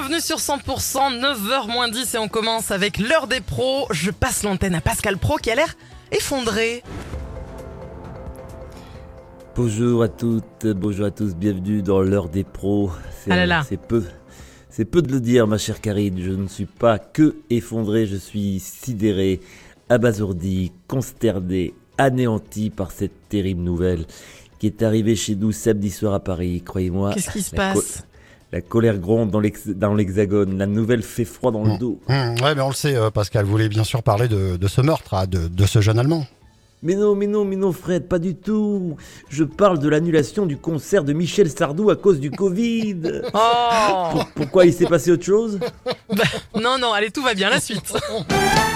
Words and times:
Bienvenue 0.00 0.22
sur 0.22 0.38
100%, 0.38 1.20
9h 1.20 1.70
moins 1.70 1.90
10 1.90 2.14
et 2.14 2.18
on 2.18 2.28
commence 2.28 2.70
avec 2.70 2.96
l'heure 2.96 3.26
des 3.26 3.42
pros. 3.42 3.86
Je 3.90 4.10
passe 4.10 4.44
l'antenne 4.44 4.74
à 4.74 4.80
Pascal 4.80 5.18
Pro 5.18 5.36
qui 5.36 5.50
a 5.50 5.54
l'air 5.54 5.76
effondré. 6.10 6.82
Bonjour 9.54 10.02
à 10.02 10.08
toutes, 10.08 10.66
bonjour 10.68 11.04
à 11.04 11.10
tous, 11.10 11.34
bienvenue 11.34 11.82
dans 11.82 12.00
l'heure 12.00 12.30
des 12.30 12.44
pros. 12.44 12.90
C'est 13.22 13.30
Ah 13.30 13.62
peu, 13.88 14.02
c'est 14.70 14.86
peu 14.86 15.02
de 15.02 15.12
le 15.12 15.20
dire, 15.20 15.46
ma 15.46 15.58
chère 15.58 15.82
Karine. 15.82 16.18
Je 16.18 16.30
ne 16.30 16.48
suis 16.48 16.64
pas 16.64 16.98
que 16.98 17.36
effondré, 17.50 18.06
je 18.06 18.16
suis 18.16 18.58
sidéré, 18.58 19.40
abasourdi, 19.90 20.72
consterné, 20.88 21.74
anéanti 21.98 22.70
par 22.70 22.90
cette 22.90 23.28
terrible 23.28 23.60
nouvelle 23.60 24.06
qui 24.58 24.66
est 24.66 24.82
arrivée 24.82 25.14
chez 25.14 25.34
nous 25.34 25.52
samedi 25.52 25.90
soir 25.90 26.14
à 26.14 26.20
Paris. 26.20 26.62
Croyez-moi, 26.64 27.12
Qu'est-ce 27.12 27.30
qui 27.32 27.42
se 27.42 27.54
passe? 27.54 28.06
La 28.52 28.60
colère 28.60 28.98
gronde 28.98 29.30
dans 29.30 29.94
l'hexagone. 29.94 30.58
La 30.58 30.66
nouvelle 30.66 31.02
fait 31.02 31.24
froid 31.24 31.52
dans 31.52 31.64
le 31.64 31.78
dos. 31.78 32.00
Hum, 32.08 32.34
ouais, 32.42 32.54
mais 32.54 32.60
on 32.62 32.68
le 32.68 32.74
sait, 32.74 32.96
euh, 32.96 33.10
Pascal 33.10 33.44
voulait 33.44 33.68
bien 33.68 33.84
sûr 33.84 34.02
parler 34.02 34.28
de, 34.28 34.56
de 34.56 34.68
ce 34.68 34.80
meurtre, 34.80 35.14
ah, 35.14 35.26
de, 35.26 35.48
de 35.48 35.66
ce 35.66 35.80
jeune 35.80 35.98
Allemand. 35.98 36.26
Mais 36.82 36.94
non, 36.94 37.14
mais 37.14 37.26
non, 37.26 37.44
mais 37.44 37.56
non, 37.56 37.72
Fred, 37.72 38.08
pas 38.08 38.18
du 38.18 38.34
tout. 38.34 38.96
Je 39.28 39.44
parle 39.44 39.78
de 39.80 39.88
l'annulation 39.90 40.46
du 40.46 40.56
concert 40.56 41.04
de 41.04 41.12
Michel 41.12 41.50
Sardou 41.50 41.90
à 41.90 41.96
cause 41.96 42.18
du 42.20 42.30
Covid. 42.30 42.96
Oh 43.34 44.08
Pour- 44.12 44.26
Pourquoi 44.34 44.64
il 44.64 44.72
s'est 44.72 44.86
passé 44.86 45.10
autre 45.12 45.24
chose? 45.24 45.58
Bah, 46.08 46.24
Non, 46.60 46.78
non, 46.80 46.92
allez, 46.94 47.10
tout 47.10 47.22
va 47.22 47.34
bien, 47.34 47.50
la 47.50 47.60
suite. 47.60 47.92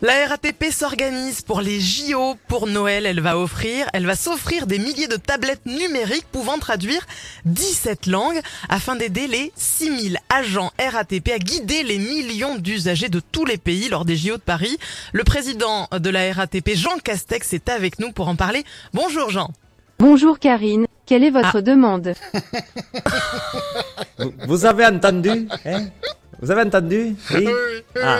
La 0.00 0.28
RATP 0.28 0.70
s'organise 0.70 1.40
pour 1.42 1.60
les 1.60 1.80
JO. 1.80 2.36
Pour 2.48 2.66
Noël, 2.66 3.06
elle 3.06 3.20
va 3.20 3.38
offrir, 3.38 3.86
elle 3.92 4.06
va 4.06 4.14
s'offrir 4.16 4.66
des 4.66 4.78
milliers 4.78 5.08
de 5.08 5.16
tablettes 5.16 5.66
numériques 5.66 6.26
pouvant 6.30 6.58
traduire 6.58 7.04
17 7.44 8.06
langues 8.06 8.40
afin 8.68 8.96
d'aider 8.96 9.26
les 9.26 9.52
6000 9.56 10.18
agents 10.30 10.72
RATP 10.78 11.30
à 11.34 11.38
guider 11.38 11.82
les 11.82 11.98
millions 11.98 12.56
d'usagers 12.56 13.08
de 13.08 13.20
tous 13.20 13.44
les 13.44 13.58
pays 13.58 13.88
lors 13.88 14.04
des 14.04 14.16
JO 14.16 14.36
de 14.36 14.42
Paris. 14.42 14.78
Le 15.12 15.24
président 15.24 15.88
de 15.92 16.10
la 16.10 16.32
RATP, 16.32 16.70
Jean 16.74 16.98
Castex, 17.02 17.52
est 17.52 17.68
avec 17.68 17.98
nous 17.98 18.12
pour 18.12 18.28
en 18.28 18.36
parler. 18.36 18.64
Bonjour 18.94 19.30
Jean. 19.30 19.50
Bonjour 19.98 20.38
Karine, 20.38 20.86
quelle 21.06 21.24
est 21.24 21.30
votre 21.30 21.56
Ah. 21.56 21.62
demande 21.62 22.14
vous, 24.18 24.32
vous 24.46 24.64
avez 24.64 24.86
entendu 24.86 25.48
hein? 25.64 25.86
Vous 26.40 26.52
avez 26.52 26.62
entendu? 26.62 27.16
Oui? 27.34 27.48
Ah. 28.00 28.18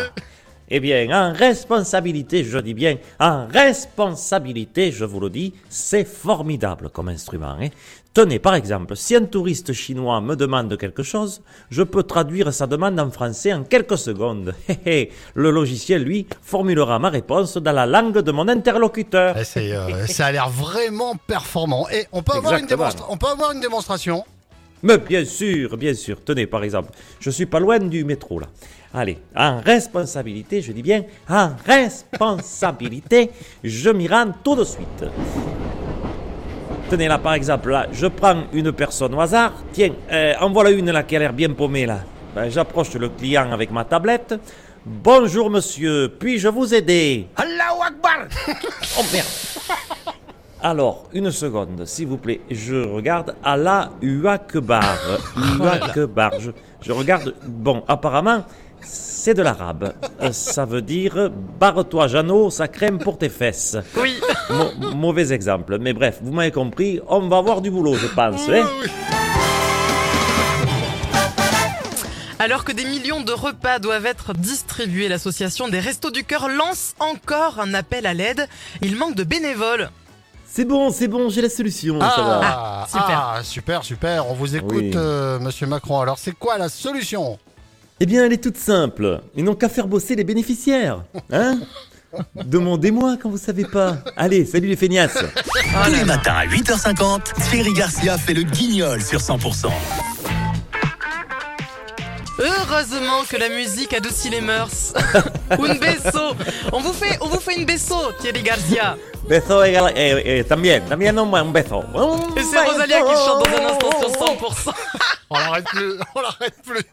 Eh 0.71 0.81
bien, 0.81 1.09
en 1.11 1.33
responsabilité, 1.33 2.45
je 2.45 2.59
dis 2.59 2.75
bien, 2.75 2.97
en 3.19 3.47
responsabilité, 3.47 4.93
je 4.93 5.05
vous 5.05 5.21
le 5.21 5.31
dis, 5.31 5.55
c'est 5.69 6.05
formidable 6.05 6.91
comme 6.91 7.09
instrument. 7.09 7.57
hein. 7.61 7.69
Tenez, 8.15 8.39
par 8.41 8.55
exemple, 8.57 8.97
si 8.97 9.15
un 9.15 9.27
touriste 9.27 9.73
chinois 9.73 10.21
me 10.21 10.35
demande 10.35 10.77
quelque 10.77 11.03
chose, 11.05 11.41
je 11.71 11.83
peux 11.83 12.03
traduire 12.03 12.53
sa 12.53 12.67
demande 12.67 12.99
en 12.99 13.11
français 13.11 13.53
en 13.53 13.63
quelques 13.63 13.99
secondes. 13.99 14.55
Le 15.35 15.51
logiciel, 15.51 16.03
lui, 16.03 16.27
formulera 16.43 16.99
ma 16.99 17.11
réponse 17.11 17.59
dans 17.59 17.73
la 17.73 17.87
langue 17.87 18.19
de 18.19 18.33
mon 18.33 18.49
interlocuteur. 18.49 19.37
Eh, 19.37 19.73
euh, 19.73 20.07
ça 20.07 20.27
a 20.27 20.33
l'air 20.33 20.49
vraiment 20.49 21.15
performant. 21.29 21.89
Et 21.91 22.07
on 22.11 22.23
peut, 22.23 22.33
avoir 22.37 22.57
une 22.57 22.67
on 23.09 23.17
peut 23.17 23.29
avoir 23.29 23.53
une 23.53 23.61
démonstration 23.61 24.25
Mais 24.83 24.99
bien 24.99 25.25
sûr, 25.25 25.77
bien 25.77 25.95
sûr. 25.95 26.23
Tenez, 26.25 26.47
par 26.47 26.63
exemple, 26.63 26.91
je 27.21 27.31
suis 27.31 27.47
pas 27.47 27.61
loin 27.61 27.79
du 27.79 28.05
métro 28.05 28.39
là. 28.41 28.47
Allez, 28.95 29.19
en 29.37 29.61
responsabilité, 29.61 30.63
je 30.63 30.73
dis 30.73 30.83
bien, 30.83 31.05
en 31.29 31.51
responsabilité, 31.67 33.31
je 33.63 33.91
m'y 33.91 34.09
rends 34.09 34.33
tout 34.43 34.57
de 34.57 34.65
suite. 34.65 35.05
Tenez 36.89 37.07
là, 37.07 37.19
par 37.19 37.35
exemple, 37.35 37.71
là, 37.71 37.87
je 37.93 38.07
prends 38.07 38.45
une 38.53 38.73
personne 38.73 39.15
au 39.15 39.21
hasard. 39.21 39.53
Tiens, 39.73 39.91
euh, 40.11 40.33
en 40.41 40.51
voilà 40.51 40.71
une 40.71 40.91
là 40.91 41.03
qui 41.03 41.17
a 41.17 41.19
l'air 41.19 41.35
bien 41.35 41.51
paumée 41.51 41.85
là. 41.85 42.01
Ben, 42.35 42.49
J'approche 42.49 42.95
le 42.95 43.11
client 43.11 43.53
avec 43.53 43.71
ma 43.71 43.85
tablette. 43.85 44.35
Bonjour 44.87 45.51
monsieur, 45.51 46.09
puis-je 46.19 46.49
vous 46.49 46.73
aider? 46.73 47.27
Allahu 47.37 47.83
Akbar 47.89 48.27
Oh 48.99 49.03
merde 49.13 49.27
alors, 50.71 51.05
une 51.13 51.31
seconde, 51.31 51.85
s'il 51.87 52.07
vous 52.09 52.17
plaît. 52.19 52.41
Je 52.51 52.77
regarde 52.77 53.35
Allah 53.45 53.91
Akbar. 54.27 54.83
Akbar. 55.83 56.33
Je, 56.41 56.51
je 56.83 56.93
regarde. 56.93 57.35
Bon, 57.47 57.83
apparemment, 57.89 58.45
c'est 58.81 59.35
de 59.35 59.43
l'arabe. 59.43 59.95
Euh, 60.21 60.31
Ça 60.33 60.65
veut 60.65 60.83
dire 60.83 61.31
barre-toi, 61.59 62.07
Jeannot, 62.09 62.51
ça 62.51 62.69
crème 62.69 62.99
pour 62.99 63.19
tes 63.19 63.29
fesses. 63.29 63.77
Oui. 64.01 64.19
Mau- 64.51 64.95
mauvais 64.95 65.33
exemple, 65.33 65.79
mais 65.81 65.93
bref, 65.93 66.19
vous 66.23 66.33
m'avez 66.33 66.53
compris. 66.53 67.01
On 67.09 67.29
va 67.29 67.39
avoir 67.39 67.61
du 67.61 67.71
boulot, 67.71 67.95
je 67.95 68.07
pense. 68.07 68.49
hein. 68.49 68.65
Alors 72.41 72.65
que 72.65 72.71
des 72.73 72.85
millions 72.85 73.21
de 73.23 73.33
repas 73.33 73.81
doivent 73.81 74.07
être 74.07 74.33
distribués, 74.33 75.09
l'association 75.09 75.69
des 75.69 75.81
Restos 75.81 76.13
du 76.13 76.23
Cœur 76.23 76.49
lance 76.49 76.95
encore 77.01 77.59
un 77.59 77.75
appel 77.75 78.07
à 78.07 78.15
l'aide. 78.15 78.47
Il 78.81 78.95
manque 78.97 79.17
de 79.17 79.25
bénévoles. 79.25 79.91
C'est 80.51 80.65
bon, 80.65 80.91
c'est 80.91 81.09
bon, 81.09 81.29
j'ai 81.29 81.43
la 81.43 81.51
solution. 81.51 82.01
ça 82.01 82.07
va. 82.07 82.41
Ah, 82.43 82.87
super. 82.89 83.07
ah, 83.37 83.41
super, 83.45 83.85
super. 83.85 84.29
On 84.31 84.35
vous 84.35 84.57
écoute, 84.57 84.73
Oui. 84.73 84.93
euh, 84.97 85.39
monsieur 85.39 85.67
Macron. 85.67 86.01
Alors, 86.01 86.19
c'est 86.19 86.33
quoi 86.33 86.59
la 86.59 86.69
solution? 86.69 87.39
Eh 88.01 88.07
bien, 88.07 88.25
elle 88.25 88.33
est 88.33 88.43
toute 88.43 88.57
simple. 88.57 89.21
Ils 89.37 89.45
n'ont 89.45 89.55
qu'à 89.55 89.69
faire 89.69 89.87
bosser 89.87 90.17
les 90.17 90.25
bénéficiaires. 90.25 91.03
Hein? 91.33 91.61
Demandez-moi 92.35 93.17
quand 93.23 93.29
vous 93.29 93.37
savez 93.39 93.65
pas. 93.67 93.99
Allez, 94.17 94.47
salut 94.47 94.69
les 94.69 94.77
feignasses. 94.77 95.19
Tous 95.85 95.93
les 95.93 96.05
matins 96.05 96.35
à 96.37 96.47
8h50, 96.47 97.21
Thierry 97.51 97.73
Garcia 97.75 98.17
fait 98.17 98.35
le 98.35 98.43
guignol 98.45 99.03
sur 99.03 99.21
100%. 99.21 99.69
Heureusement 102.41 103.25
que 103.29 103.37
la 103.37 103.49
musique 103.49 103.93
adoucit 103.93 104.31
les 104.31 104.41
mœurs. 104.41 104.95
Un 105.51 105.57
beso. 105.57 106.35
On 106.73 106.81
vous 106.81 106.93
fait, 106.93 107.19
on 107.21 107.27
vous 107.27 107.38
une 107.59 107.67
beso, 107.67 108.13
Thierry 108.21 108.43
Garcia. 108.43 108.97
Beso 109.29 109.63
et, 109.63 109.77
et, 109.95 110.39
et 110.39 110.45
también, 110.45 110.83
también 110.89 111.19
un, 111.19 111.35
un 111.35 111.53
beso. 111.53 111.83
Et 112.37 112.43
c'est 112.43 112.59
Rosalia 112.61 113.01
qui 113.03 113.15
chante 113.15 113.45
dans 113.45 113.57
un 113.57 113.67
instant 113.67 114.01
sur 114.01 114.11
100%. 114.11 114.75
On 115.31 115.39
l'arrête 115.39 115.65
plus, 115.73 115.93
on 116.15 116.21
l'arrête 116.21 116.63
plus. 116.65 116.85